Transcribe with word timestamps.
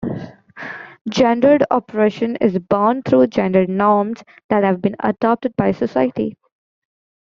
Gendered 1.11 1.63
oppression 1.69 2.35
is 2.41 2.57
born 2.57 3.03
through 3.03 3.27
gender 3.27 3.67
norms 3.67 4.23
that 4.49 4.63
have 4.63 4.81
been 4.81 4.95
adopted 5.03 5.55
by 5.55 5.71
society. 5.73 6.35